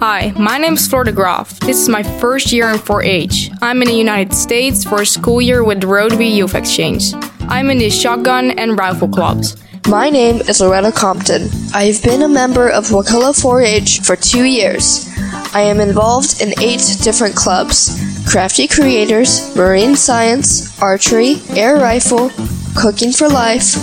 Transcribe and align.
Hi, 0.00 0.32
my 0.38 0.58
name 0.58 0.74
is 0.74 0.86
Florida 0.86 1.10
Groff. 1.10 1.58
This 1.58 1.82
is 1.82 1.88
my 1.88 2.04
first 2.04 2.52
year 2.52 2.68
in 2.68 2.78
4 2.78 3.02
H. 3.02 3.50
I'm 3.60 3.82
in 3.82 3.88
the 3.88 3.94
United 3.94 4.32
States 4.32 4.84
for 4.84 5.02
a 5.02 5.06
school 5.06 5.42
year 5.42 5.64
with 5.64 5.80
the 5.80 5.88
Rotary 5.88 6.28
Youth 6.28 6.54
Exchange. 6.54 7.14
I'm 7.48 7.68
in 7.68 7.78
the 7.78 7.90
shotgun 7.90 8.52
and 8.52 8.78
rifle 8.78 9.08
clubs. 9.08 9.56
My 9.88 10.08
name 10.08 10.36
is 10.42 10.60
Loretta 10.60 10.92
Compton. 10.92 11.48
I've 11.74 12.00
been 12.04 12.22
a 12.22 12.28
member 12.28 12.68
of 12.68 12.92
Wakulla 12.92 13.32
4 13.32 13.60
H 13.62 14.00
for 14.02 14.14
two 14.14 14.44
years. 14.44 15.08
I 15.52 15.62
am 15.62 15.80
involved 15.80 16.42
in 16.42 16.54
eight 16.60 16.98
different 17.02 17.34
clubs 17.34 17.98
Crafty 18.30 18.68
Creators, 18.68 19.56
Marine 19.56 19.96
Science, 19.96 20.80
Archery, 20.80 21.36
Air 21.56 21.76
Rifle, 21.76 22.30
Cooking 22.76 23.10
for 23.10 23.28
Life, 23.28 23.74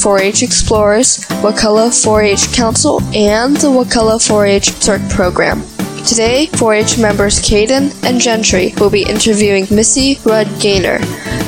4 0.00 0.18
H 0.20 0.42
Explorers, 0.42 1.24
Wakulla 1.42 1.90
4 1.90 2.22
H 2.22 2.52
Council, 2.52 3.00
and 3.14 3.56
the 3.56 3.70
Wakulla 3.70 4.18
4 4.18 4.46
H 4.46 4.70
CERT 4.72 5.08
program. 5.10 5.62
Today, 6.06 6.46
4 6.58 6.74
H 6.74 6.98
members 6.98 7.40
Caden 7.40 8.04
and 8.04 8.20
Gentry 8.20 8.74
will 8.78 8.90
be 8.90 9.04
interviewing 9.08 9.66
Missy 9.70 10.18
Rudd 10.22 10.46
Gainer. 10.60 10.96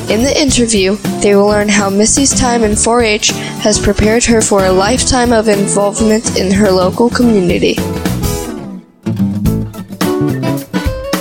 In 0.08 0.22
the 0.24 0.34
interview, 0.34 0.96
they 1.20 1.36
will 1.36 1.46
learn 1.46 1.68
how 1.68 1.90
Missy's 1.90 2.32
time 2.34 2.64
in 2.64 2.74
4 2.74 3.02
H 3.02 3.28
has 3.60 3.78
prepared 3.78 4.24
her 4.24 4.40
for 4.40 4.64
a 4.64 4.72
lifetime 4.72 5.30
of 5.30 5.48
involvement 5.48 6.38
in 6.38 6.50
her 6.50 6.70
local 6.70 7.10
community. 7.10 7.74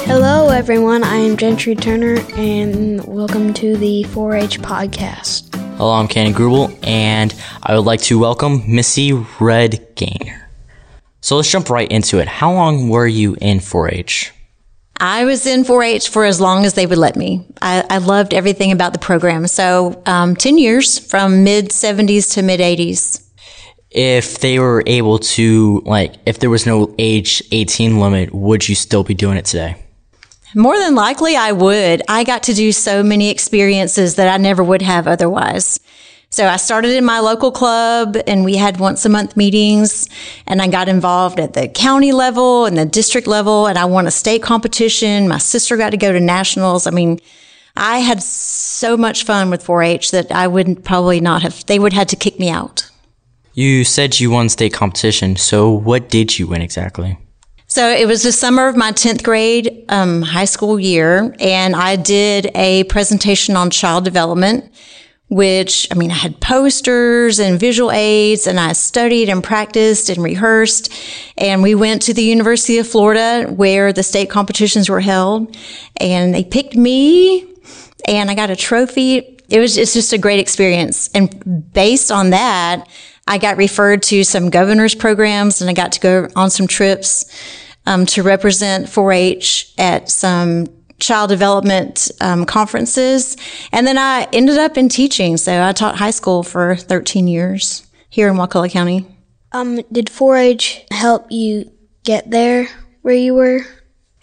Hello, 0.05 0.47
everyone. 0.47 1.03
I 1.03 1.17
am 1.17 1.35
Gentry 1.35 1.75
Turner, 1.75 2.17
and 2.37 3.03
welcome 3.05 3.53
to 3.55 3.75
the 3.75 4.03
4 4.03 4.35
H 4.35 4.61
podcast. 4.61 5.53
Hello, 5.75 5.91
I'm 5.91 6.07
Cannon 6.07 6.33
Grubel, 6.33 6.73
and 6.87 7.35
I 7.61 7.75
would 7.75 7.85
like 7.85 8.01
to 8.03 8.17
welcome 8.17 8.63
Missy 8.65 9.11
Rudd 9.11 9.95
Gainer. 9.95 10.44
So 11.25 11.37
let's 11.37 11.49
jump 11.49 11.71
right 11.71 11.91
into 11.91 12.19
it. 12.19 12.27
How 12.27 12.53
long 12.53 12.87
were 12.87 13.07
you 13.07 13.35
in 13.41 13.59
4 13.59 13.91
H? 13.91 14.31
I 14.99 15.25
was 15.25 15.47
in 15.47 15.63
4 15.63 15.81
H 15.81 16.09
for 16.09 16.23
as 16.23 16.39
long 16.39 16.65
as 16.65 16.75
they 16.75 16.85
would 16.85 16.99
let 16.99 17.15
me. 17.15 17.47
I, 17.63 17.83
I 17.89 17.97
loved 17.97 18.31
everything 18.31 18.71
about 18.71 18.93
the 18.93 18.99
program. 18.99 19.47
So, 19.47 20.03
um, 20.05 20.35
10 20.35 20.59
years 20.59 20.99
from 20.99 21.43
mid 21.43 21.69
70s 21.69 22.31
to 22.35 22.43
mid 22.43 22.59
80s. 22.59 23.27
If 23.89 24.37
they 24.37 24.59
were 24.59 24.83
able 24.85 25.17
to, 25.17 25.81
like, 25.83 26.13
if 26.27 26.37
there 26.37 26.51
was 26.51 26.67
no 26.67 26.93
age 26.99 27.41
18 27.51 27.99
limit, 27.99 28.31
would 28.31 28.69
you 28.69 28.75
still 28.75 29.03
be 29.03 29.15
doing 29.15 29.37
it 29.37 29.45
today? 29.45 29.77
More 30.53 30.77
than 30.77 30.93
likely, 30.93 31.35
I 31.35 31.53
would. 31.53 32.03
I 32.07 32.23
got 32.23 32.43
to 32.43 32.53
do 32.53 32.71
so 32.71 33.01
many 33.01 33.31
experiences 33.31 34.13
that 34.17 34.31
I 34.31 34.37
never 34.37 34.63
would 34.63 34.83
have 34.83 35.07
otherwise. 35.07 35.79
So 36.35 36.45
I 36.45 36.57
started 36.57 36.91
in 36.91 37.05
my 37.05 37.19
local 37.19 37.49
club 37.49 38.17
and 38.27 38.43
we 38.43 38.57
had 38.57 38.77
once 38.77 39.05
a 39.05 39.09
month 39.09 39.37
meetings 39.37 40.09
and 40.45 40.61
I 40.61 40.67
got 40.67 40.89
involved 40.89 41.39
at 41.39 41.53
the 41.53 41.69
county 41.69 42.11
level 42.11 42.65
and 42.65 42.77
the 42.77 42.85
district 42.85 43.25
level 43.25 43.67
and 43.67 43.77
I 43.77 43.85
won 43.85 44.05
a 44.05 44.11
state 44.11 44.43
competition. 44.43 45.29
My 45.29 45.37
sister 45.37 45.77
got 45.77 45.91
to 45.91 45.97
go 45.97 46.11
to 46.11 46.19
nationals. 46.19 46.87
I 46.87 46.91
mean, 46.91 47.21
I 47.77 47.99
had 47.99 48.21
so 48.21 48.97
much 48.97 49.23
fun 49.23 49.49
with 49.49 49.63
4-H 49.63 50.11
that 50.11 50.29
I 50.29 50.47
wouldn't 50.47 50.83
probably 50.83 51.21
not 51.21 51.41
have, 51.41 51.65
they 51.67 51.79
would 51.79 51.93
have 51.93 52.01
had 52.01 52.09
to 52.09 52.17
kick 52.17 52.37
me 52.37 52.49
out. 52.49 52.91
You 53.53 53.85
said 53.85 54.19
you 54.19 54.29
won 54.29 54.49
state 54.49 54.73
competition. 54.73 55.37
So 55.37 55.71
what 55.71 56.09
did 56.09 56.37
you 56.37 56.47
win 56.47 56.61
exactly? 56.61 57.17
So 57.67 57.87
it 57.89 58.07
was 58.07 58.23
the 58.23 58.33
summer 58.33 58.67
of 58.67 58.75
my 58.75 58.91
10th 58.91 59.23
grade 59.23 59.85
um, 59.87 60.21
high 60.21 60.43
school 60.43 60.81
year, 60.81 61.33
and 61.39 61.77
I 61.77 61.95
did 61.95 62.51
a 62.55 62.83
presentation 62.83 63.55
on 63.55 63.69
child 63.69 64.03
development 64.03 64.69
which 65.29 65.87
I 65.91 65.95
mean, 65.95 66.11
I 66.11 66.15
had 66.15 66.39
posters 66.39 67.39
and 67.39 67.59
visual 67.59 67.91
aids 67.91 68.45
and 68.45 68.59
I 68.59 68.73
studied 68.73 69.27
and 69.27 69.43
practiced 69.43 70.09
and 70.09 70.23
rehearsed. 70.23 70.93
And 71.37 71.63
we 71.63 71.73
went 71.73 72.03
to 72.03 72.13
the 72.13 72.23
University 72.23 72.77
of 72.77 72.87
Florida 72.87 73.51
where 73.51 73.91
the 73.91 74.03
state 74.03 74.29
competitions 74.29 74.89
were 74.89 74.99
held 74.99 75.57
and 75.97 76.33
they 76.33 76.43
picked 76.43 76.75
me 76.75 77.47
and 78.07 78.29
I 78.29 78.35
got 78.35 78.51
a 78.51 78.55
trophy. 78.55 79.39
It 79.49 79.59
was 79.59 79.77
it's 79.77 79.93
just 79.93 80.13
a 80.13 80.17
great 80.17 80.39
experience. 80.39 81.09
And 81.15 81.73
based 81.73 82.11
on 82.11 82.29
that, 82.29 82.87
I 83.27 83.39
got 83.39 83.57
referred 83.57 84.03
to 84.03 84.23
some 84.23 84.51
governor's 84.51 84.93
programs 84.93 85.59
and 85.59 85.69
I 85.69 85.73
got 85.73 85.91
to 85.93 85.99
go 85.99 86.27
on 86.35 86.51
some 86.51 86.67
trips 86.67 87.25
um, 87.87 88.05
to 88.07 88.21
represent 88.21 88.85
4-H 88.87 89.73
at 89.77 90.09
some 90.09 90.67
child 90.99 91.29
development 91.29 92.09
um, 92.21 92.45
conferences. 92.45 93.37
And 93.71 93.85
then 93.85 93.97
I 93.97 94.27
ended 94.33 94.57
up 94.57 94.77
in 94.77 94.89
teaching. 94.89 95.37
So 95.37 95.63
I 95.63 95.71
taught 95.71 95.97
high 95.97 96.11
school 96.11 96.43
for 96.43 96.75
13 96.75 97.27
years 97.27 97.85
here 98.09 98.29
in 98.29 98.37
Wakulla 98.37 98.69
County. 98.69 99.05
Um, 99.51 99.81
did 99.91 100.09
4 100.09 100.37
H 100.37 100.85
help 100.91 101.31
you 101.31 101.71
get 102.03 102.29
there 102.29 102.67
where 103.01 103.15
you 103.15 103.33
were? 103.33 103.61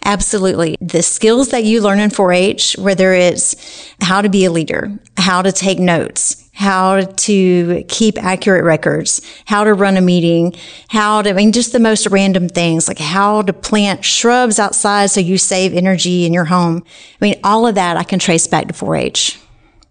Absolutely. 0.05 0.75
The 0.81 1.01
skills 1.01 1.49
that 1.49 1.63
you 1.63 1.81
learn 1.81 1.99
in 1.99 2.09
4 2.09 2.33
H, 2.33 2.75
whether 2.77 3.13
it's 3.13 3.55
how 4.01 4.21
to 4.21 4.29
be 4.29 4.45
a 4.45 4.51
leader, 4.51 4.91
how 5.17 5.41
to 5.41 5.51
take 5.51 5.79
notes, 5.79 6.42
how 6.53 7.01
to 7.01 7.83
keep 7.87 8.23
accurate 8.23 8.63
records, 8.63 9.21
how 9.45 9.63
to 9.63 9.73
run 9.73 9.97
a 9.97 10.01
meeting, 10.01 10.53
how 10.87 11.21
to, 11.21 11.31
I 11.31 11.33
mean, 11.33 11.51
just 11.51 11.73
the 11.73 11.79
most 11.79 12.05
random 12.07 12.47
things, 12.47 12.87
like 12.87 12.99
how 12.99 13.41
to 13.41 13.51
plant 13.51 14.05
shrubs 14.05 14.59
outside 14.59 15.07
so 15.07 15.19
you 15.19 15.39
save 15.39 15.73
energy 15.73 16.25
in 16.25 16.33
your 16.33 16.45
home. 16.45 16.83
I 17.19 17.25
mean, 17.25 17.39
all 17.43 17.65
of 17.65 17.75
that 17.75 17.97
I 17.97 18.03
can 18.03 18.19
trace 18.19 18.45
back 18.45 18.67
to 18.67 18.73
4-H. 18.73 19.39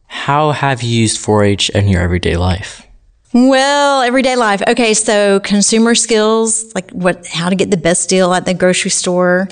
How 0.06 0.52
have 0.52 0.82
you 0.82 1.00
used 1.00 1.24
4-H 1.24 1.70
in 1.70 1.88
your 1.88 2.00
everyday 2.00 2.36
life? 2.36 2.86
Well, 3.34 4.02
everyday 4.02 4.36
life. 4.36 4.62
Okay, 4.68 4.94
so 4.94 5.40
consumer 5.40 5.94
skills, 5.94 6.72
like 6.74 6.90
what, 6.90 7.26
how 7.26 7.48
to 7.48 7.56
get 7.56 7.70
the 7.70 7.76
best 7.76 8.08
deal 8.08 8.34
at 8.34 8.44
the 8.44 8.54
grocery 8.54 8.90
store, 8.90 9.48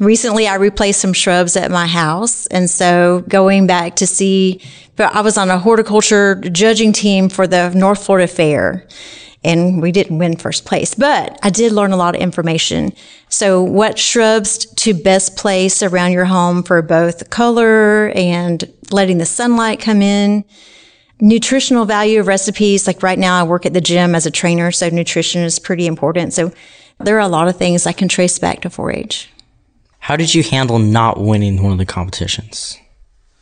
recently 0.00 0.46
I 0.46 0.56
replaced 0.56 1.00
some 1.00 1.12
shrubs 1.12 1.56
at 1.56 1.70
my 1.70 1.86
house. 1.86 2.46
And 2.48 2.68
so 2.68 3.24
going 3.28 3.66
back 3.66 3.96
to 3.96 4.06
see, 4.06 4.60
but 4.96 5.14
I 5.14 5.20
was 5.20 5.36
on 5.36 5.50
a 5.50 5.58
horticulture 5.58 6.36
judging 6.36 6.92
team 6.92 7.28
for 7.28 7.46
the 7.46 7.70
North 7.70 8.04
Florida 8.04 8.26
Fair 8.26 8.86
and 9.44 9.82
we 9.82 9.90
didn't 9.90 10.18
win 10.18 10.36
first 10.36 10.64
place, 10.64 10.94
but 10.94 11.38
I 11.42 11.50
did 11.50 11.72
learn 11.72 11.92
a 11.92 11.96
lot 11.96 12.14
of 12.14 12.20
information. 12.20 12.92
So 13.28 13.62
what 13.62 13.98
shrubs 13.98 14.66
to 14.66 14.94
best 14.94 15.36
place 15.36 15.82
around 15.82 16.12
your 16.12 16.26
home 16.26 16.62
for 16.62 16.80
both 16.80 17.28
color 17.30 18.10
and 18.10 18.72
letting 18.92 19.18
the 19.18 19.26
sunlight 19.26 19.80
come 19.80 20.00
in. 20.00 20.44
Nutritional 21.20 21.84
value 21.84 22.20
of 22.20 22.26
recipes. 22.26 22.86
Like 22.86 23.02
right 23.02 23.18
now 23.18 23.38
I 23.38 23.42
work 23.42 23.66
at 23.66 23.72
the 23.72 23.80
gym 23.80 24.14
as 24.14 24.26
a 24.26 24.30
trainer. 24.30 24.70
So 24.70 24.88
nutrition 24.88 25.42
is 25.42 25.58
pretty 25.58 25.86
important. 25.86 26.32
So 26.32 26.52
there 27.00 27.16
are 27.16 27.20
a 27.20 27.28
lot 27.28 27.48
of 27.48 27.56
things 27.56 27.86
I 27.86 27.92
can 27.92 28.08
trace 28.08 28.38
back 28.38 28.60
to 28.60 28.68
4-H. 28.68 29.31
How 30.02 30.16
did 30.16 30.34
you 30.34 30.42
handle 30.42 30.80
not 30.80 31.20
winning 31.20 31.62
one 31.62 31.70
of 31.70 31.78
the 31.78 31.86
competitions? 31.86 32.76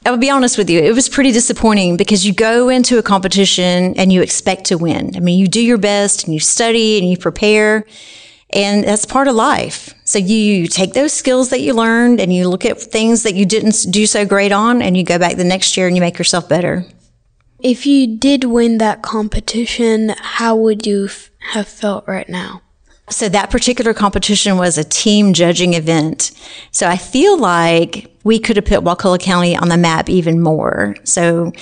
I 0.04 0.10
would 0.10 0.21
be 0.21 0.28
honest 0.28 0.59
with 0.59 0.69
you. 0.69 0.78
It 0.78 0.94
was 0.94 1.09
pretty 1.09 1.32
disappointing 1.32 1.97
because 1.97 2.26
you 2.26 2.34
go 2.34 2.69
into 2.69 2.98
a 2.98 3.03
competition 3.03 3.94
and 3.97 4.12
you 4.12 4.21
expect 4.21 4.66
to 4.66 4.76
win. 4.76 5.16
I 5.16 5.20
mean, 5.20 5.38
you 5.38 5.49
do 5.49 5.65
your 5.65 5.78
best 5.78 6.25
and 6.25 6.34
you 6.34 6.38
study 6.38 6.99
and 6.99 7.09
you 7.09 7.16
prepare 7.16 7.87
and 8.50 8.84
that's 8.84 9.06
part 9.06 9.26
of 9.26 9.37
life. 9.37 9.94
So 10.04 10.19
you 10.19 10.66
take 10.66 10.93
those 10.93 11.15
skills 11.15 11.49
that 11.49 11.62
you 11.62 11.72
learned 11.72 12.20
and 12.20 12.31
you 12.31 12.47
look 12.47 12.66
at 12.66 12.78
things 12.78 13.22
that 13.22 13.34
you 13.34 13.47
didn't 13.47 13.87
do 13.88 14.04
so 14.04 14.26
great 14.26 14.53
on 14.53 14.82
and 14.82 14.99
you 14.99 15.03
go 15.03 15.19
back 15.19 15.37
the 15.37 15.44
next 15.44 15.78
year 15.78 15.87
and 15.87 15.97
you 15.97 16.03
make 16.03 16.19
yourself 16.19 16.47
better. 16.47 16.84
If 17.59 17.87
you 17.87 18.19
did 18.19 18.44
win 18.44 18.76
that 18.78 19.00
competition, 19.00 20.10
how 20.10 20.56
would 20.56 20.87
you 20.87 21.06
f- 21.06 21.31
have 21.53 21.69
felt 21.69 22.06
right 22.06 22.28
now? 22.28 22.60
So 23.10 23.28
that 23.28 23.50
particular 23.50 23.93
competition 23.93 24.56
was 24.56 24.78
a 24.78 24.84
team 24.84 25.32
judging 25.32 25.75
event. 25.75 26.31
So 26.71 26.87
I 26.87 26.97
feel 26.97 27.37
like 27.37 28.10
we 28.22 28.38
could 28.38 28.56
have 28.56 28.65
put 28.65 28.84
Wakulla 28.84 29.19
County 29.19 29.56
on 29.56 29.69
the 29.69 29.76
map 29.76 30.09
even 30.09 30.41
more. 30.41 30.94
So 31.04 31.53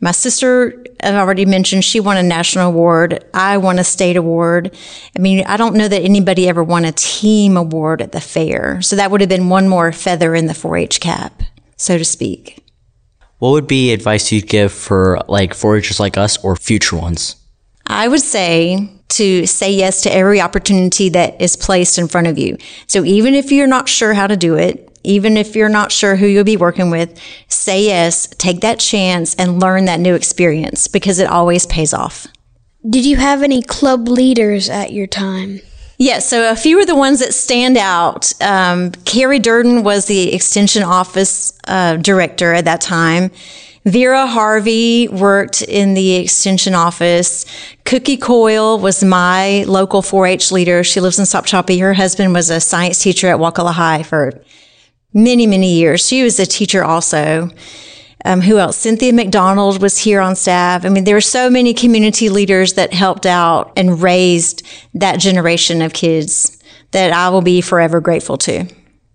my 0.00 0.10
sister, 0.10 0.84
I've 1.02 1.14
already 1.14 1.46
mentioned, 1.46 1.84
she 1.84 1.98
won 1.98 2.16
a 2.18 2.22
national 2.22 2.68
award. 2.68 3.24
I 3.32 3.56
won 3.56 3.78
a 3.78 3.84
state 3.84 4.16
award. 4.16 4.76
I 5.16 5.20
mean, 5.20 5.44
I 5.46 5.56
don't 5.56 5.76
know 5.76 5.88
that 5.88 6.02
anybody 6.02 6.48
ever 6.48 6.62
won 6.62 6.84
a 6.84 6.92
team 6.92 7.56
award 7.56 8.02
at 8.02 8.12
the 8.12 8.20
fair. 8.20 8.82
So 8.82 8.96
that 8.96 9.10
would 9.10 9.20
have 9.20 9.30
been 9.30 9.48
one 9.48 9.68
more 9.68 9.92
feather 9.92 10.34
in 10.34 10.46
the 10.46 10.52
4-H 10.52 11.00
cap, 11.00 11.42
so 11.76 11.96
to 11.96 12.04
speak. 12.04 12.64
What 13.38 13.50
would 13.50 13.68
be 13.68 13.92
advice 13.92 14.30
you'd 14.30 14.48
give 14.48 14.72
for 14.72 15.20
like 15.28 15.52
4-Hers 15.52 16.00
like 16.00 16.18
us 16.18 16.36
or 16.44 16.56
future 16.56 16.96
ones? 16.96 17.36
I 17.86 18.08
would 18.08 18.20
say 18.20 18.90
to 19.08 19.46
say 19.46 19.72
yes 19.72 20.02
to 20.02 20.12
every 20.12 20.40
opportunity 20.40 21.08
that 21.10 21.40
is 21.40 21.56
placed 21.56 21.98
in 21.98 22.08
front 22.08 22.26
of 22.26 22.38
you. 22.38 22.58
So 22.86 23.04
even 23.04 23.34
if 23.34 23.50
you're 23.50 23.66
not 23.66 23.88
sure 23.88 24.14
how 24.14 24.26
to 24.26 24.36
do 24.36 24.56
it, 24.56 24.84
even 25.04 25.36
if 25.36 25.56
you're 25.56 25.68
not 25.68 25.90
sure 25.92 26.16
who 26.16 26.26
you'll 26.26 26.44
be 26.44 26.56
working 26.56 26.90
with, 26.90 27.18
say 27.48 27.84
yes, 27.86 28.26
take 28.38 28.60
that 28.60 28.78
chance 28.78 29.34
and 29.36 29.60
learn 29.60 29.86
that 29.86 30.00
new 30.00 30.14
experience 30.14 30.88
because 30.88 31.18
it 31.18 31.28
always 31.28 31.66
pays 31.66 31.94
off. 31.94 32.26
Did 32.88 33.06
you 33.06 33.16
have 33.16 33.42
any 33.42 33.62
club 33.62 34.08
leaders 34.08 34.68
at 34.68 34.92
your 34.92 35.06
time? 35.06 35.60
Yes, 35.96 35.98
yeah, 35.98 36.18
so 36.20 36.50
a 36.52 36.56
few 36.56 36.80
of 36.80 36.86
the 36.86 36.94
ones 36.94 37.18
that 37.20 37.34
stand 37.34 37.76
out. 37.76 38.32
Um, 38.40 38.92
Carrie 39.04 39.40
Durden 39.40 39.82
was 39.82 40.06
the 40.06 40.32
extension 40.32 40.84
office 40.84 41.58
uh, 41.66 41.96
director 41.96 42.52
at 42.52 42.66
that 42.66 42.80
time. 42.80 43.32
Vera 43.88 44.26
Harvey 44.26 45.08
worked 45.08 45.62
in 45.62 45.94
the 45.94 46.16
extension 46.16 46.74
office. 46.74 47.46
Cookie 47.86 48.18
Coyle 48.18 48.78
was 48.78 49.02
my 49.02 49.64
local 49.64 50.02
4-H 50.02 50.52
leader. 50.52 50.84
She 50.84 51.00
lives 51.00 51.18
in 51.18 51.24
Sopchoppy. 51.24 51.80
Her 51.80 51.94
husband 51.94 52.34
was 52.34 52.50
a 52.50 52.60
science 52.60 53.02
teacher 53.02 53.28
at 53.28 53.38
Wakulla 53.38 53.72
High 53.72 54.02
for 54.02 54.42
many, 55.14 55.46
many 55.46 55.72
years. 55.72 56.06
She 56.06 56.22
was 56.22 56.38
a 56.38 56.44
teacher 56.44 56.84
also. 56.84 57.50
Um, 58.26 58.42
who 58.42 58.58
else? 58.58 58.76
Cynthia 58.76 59.12
McDonald 59.12 59.80
was 59.80 59.96
here 59.96 60.20
on 60.20 60.36
staff. 60.36 60.84
I 60.84 60.90
mean, 60.90 61.04
there 61.04 61.14
were 61.14 61.20
so 61.22 61.48
many 61.48 61.72
community 61.72 62.28
leaders 62.28 62.74
that 62.74 62.92
helped 62.92 63.24
out 63.24 63.72
and 63.74 64.02
raised 64.02 64.66
that 64.94 65.18
generation 65.18 65.80
of 65.80 65.94
kids 65.94 66.62
that 66.90 67.12
I 67.12 67.30
will 67.30 67.42
be 67.42 67.62
forever 67.62 68.00
grateful 68.00 68.36
to. 68.38 68.66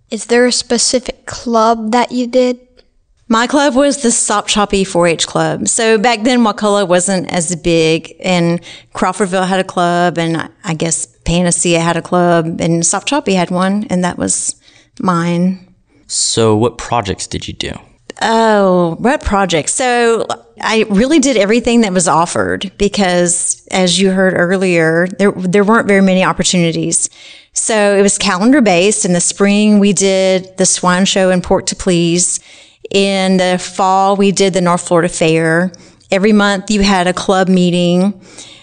Is 0.09 0.27
there 0.27 0.47
a 0.47 0.51
specific 0.51 1.27
club 1.27 1.91
that 1.91 2.11
you 2.11 2.25
did? 2.25 2.59
My 3.33 3.47
club 3.47 3.74
was 3.74 4.03
the 4.03 4.09
Sopchoppy 4.09 4.83
4-H 4.83 5.25
club. 5.25 5.68
So 5.68 5.97
back 5.97 6.21
then, 6.21 6.44
Wakulla 6.44 6.85
wasn't 6.85 7.31
as 7.33 7.56
big, 7.56 8.15
and 8.19 8.62
Crawfordville 8.94 9.47
had 9.47 9.59
a 9.59 9.63
club, 9.63 10.19
and 10.19 10.51
I 10.63 10.75
guess 10.75 11.07
Panacea 11.25 11.80
had 11.80 11.97
a 11.97 12.01
club, 12.03 12.62
and 12.62 12.83
Sopchoppy 12.83 13.33
had 13.33 13.50
one, 13.50 13.88
and 13.89 14.03
that 14.03 14.19
was 14.19 14.56
mine. 15.00 15.74
So, 16.06 16.56
what 16.56 16.77
projects 16.77 17.25
did 17.25 17.47
you 17.47 17.56
do? 17.56 17.71
Oh, 18.21 18.97
what 19.00 19.24
projects? 19.24 19.74
So 19.74 20.27
I 20.62 20.85
really 20.91 21.18
did 21.18 21.35
everything 21.35 21.81
that 21.81 21.91
was 21.91 22.07
offered 22.07 22.71
because, 22.77 23.68
as 23.71 24.00
you 24.00 24.12
heard 24.12 24.35
earlier, 24.35 25.07
there 25.07 25.31
there 25.31 25.63
weren't 25.63 25.88
very 25.88 26.01
many 26.01 26.24
opportunities. 26.24 27.09
So 27.53 27.97
it 27.97 28.03
was 28.03 28.19
calendar 28.19 28.62
based. 28.62 29.06
In 29.06 29.13
the 29.13 29.19
spring, 29.19 29.80
we 29.80 29.91
did 29.91 30.56
the 30.57 30.68
Swine 30.68 31.06
Show 31.06 31.31
and 31.31 31.44
Pork 31.44 31.65
to 31.68 31.75
Please. 31.75 32.39
In 32.94 33.38
the 33.38 33.57
fall, 33.57 34.16
we 34.16 34.31
did 34.31 34.54
the 34.54 34.62
North 34.62 34.88
Florida 34.88 35.10
Fair. 35.10 35.72
Every 36.12 36.31
month, 36.31 36.69
you 36.69 36.81
had 36.81 37.07
a 37.07 37.13
club 37.13 37.50
meeting. 37.50 38.22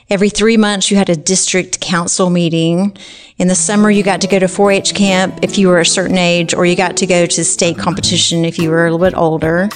Every 0.08 0.28
three 0.28 0.56
months, 0.56 0.88
you 0.88 0.96
had 0.96 1.10
a 1.10 1.16
district 1.16 1.80
council 1.80 2.30
meeting. 2.30 2.96
In 3.38 3.48
the 3.48 3.56
summer, 3.56 3.90
you 3.90 4.04
got 4.04 4.20
to 4.20 4.28
go 4.28 4.38
to 4.38 4.46
4 4.46 4.70
H 4.70 4.94
camp 4.94 5.40
if 5.42 5.58
you 5.58 5.66
were 5.66 5.80
a 5.80 5.84
certain 5.84 6.16
age, 6.16 6.54
or 6.54 6.64
you 6.64 6.76
got 6.76 6.98
to 6.98 7.06
go 7.06 7.26
to 7.26 7.44
state 7.44 7.76
competition 7.76 8.44
if 8.44 8.56
you 8.56 8.70
were 8.70 8.86
a 8.86 8.92
little 8.92 9.04
bit 9.04 9.16
older. 9.18 9.68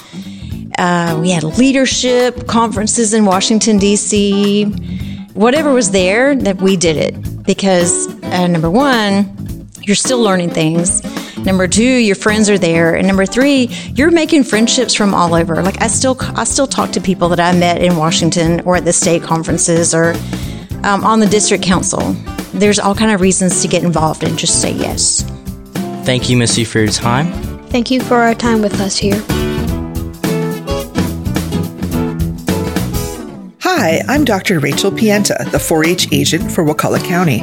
Uh, 0.79 1.19
we 1.21 1.31
had 1.31 1.43
leadership 1.43 2.47
conferences 2.47 3.13
in 3.13 3.25
Washington, 3.25 3.79
D.C. 3.79 4.67
Whatever 5.35 5.73
was 5.73 5.91
there, 5.91 6.37
that 6.37 6.63
we 6.63 6.77
did 6.77 6.97
it 6.97 7.45
because, 7.45 8.07
uh, 8.23 8.47
number 8.47 8.71
one, 8.71 9.69
you're 9.83 9.97
still 9.97 10.21
learning 10.21 10.51
things. 10.51 11.01
Number 11.45 11.69
two, 11.69 11.83
your 11.83 12.17
friends 12.17 12.49
are 12.49 12.57
there, 12.57 12.95
and 12.95 13.07
number 13.07 13.27
three, 13.27 13.67
you're 13.95 14.11
making 14.11 14.45
friendships 14.45 14.95
from 14.95 15.13
all 15.13 15.35
over. 15.35 15.63
Like 15.63 15.83
I 15.83 15.89
still, 15.89 16.17
I 16.21 16.45
still 16.45 16.67
talk 16.67 16.91
to 16.93 17.01
people 17.01 17.29
that 17.29 17.41
I 17.41 17.57
met 17.57 17.83
in 17.83 17.97
Washington 17.97 18.61
or 18.61 18.77
at 18.77 18.87
the 18.87 18.95
state 18.95 19.23
conferences 19.23 19.95
or 19.95 20.15
um, 20.85 21.05
on 21.05 21.21
the 21.21 21.27
district 21.27 21.63
council. 21.63 22.13
There's 22.55 22.79
all 22.79 22.95
kind 22.95 23.11
of 23.11 23.21
reasons 23.21 23.61
to 23.63 23.69
get 23.69 23.85
involved 23.85 24.23
and 24.23 24.39
just 24.39 24.63
say 24.63 24.73
yes. 24.73 25.23
Thank 26.07 26.31
you, 26.31 26.37
Missy, 26.37 26.65
for 26.65 26.79
your 26.79 26.89
time. 26.89 27.33
Thank 27.69 27.91
you 27.91 28.01
for 28.01 28.17
our 28.17 28.35
time 28.35 28.63
with 28.63 28.81
us 28.81 28.97
here. 28.97 29.23
Hi, 33.61 34.01
I'm 34.09 34.25
Dr. 34.25 34.61
Rachel 34.61 34.91
Pienta, 34.91 35.51
the 35.51 35.59
4 35.59 35.85
H 35.85 36.09
agent 36.11 36.51
for 36.51 36.65
Wakulla 36.65 37.01
County. 37.01 37.43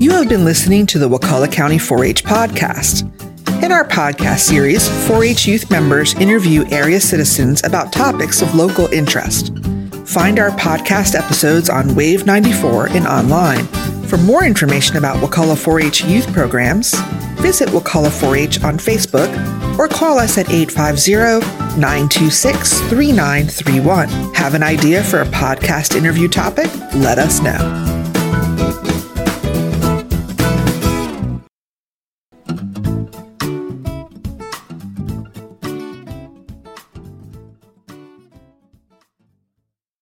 You 0.00 0.10
have 0.12 0.28
been 0.28 0.44
listening 0.44 0.86
to 0.86 0.98
the 0.98 1.08
Wakulla 1.08 1.48
County 1.48 1.78
4 1.78 2.04
H 2.04 2.24
podcast. 2.24 3.15
In 3.66 3.72
our 3.72 3.84
podcast 3.84 4.38
series, 4.38 4.88
4 5.08 5.24
H 5.24 5.44
youth 5.48 5.72
members 5.72 6.14
interview 6.14 6.64
area 6.70 7.00
citizens 7.00 7.64
about 7.64 7.92
topics 7.92 8.40
of 8.40 8.54
local 8.54 8.86
interest. 8.92 9.52
Find 10.04 10.38
our 10.38 10.50
podcast 10.50 11.16
episodes 11.16 11.68
on 11.68 11.96
Wave 11.96 12.26
94 12.26 12.90
and 12.90 13.08
online. 13.08 13.66
For 14.06 14.18
more 14.18 14.44
information 14.44 14.98
about 14.98 15.20
Wakulla 15.20 15.56
4 15.56 15.80
H 15.80 16.04
youth 16.04 16.32
programs, 16.32 16.94
visit 17.40 17.68
Wakulla 17.70 18.10
4 18.10 18.36
H 18.36 18.62
on 18.62 18.78
Facebook 18.78 19.26
or 19.80 19.88
call 19.88 20.20
us 20.20 20.38
at 20.38 20.48
850 20.48 21.44
926 21.76 22.80
3931. 22.82 24.08
Have 24.34 24.54
an 24.54 24.62
idea 24.62 25.02
for 25.02 25.22
a 25.22 25.26
podcast 25.26 25.96
interview 25.96 26.28
topic? 26.28 26.72
Let 26.94 27.18
us 27.18 27.40
know. 27.40 27.96